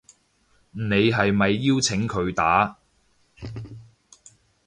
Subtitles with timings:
[0.71, 0.81] 你
[1.11, 2.79] 係咪邀請佢打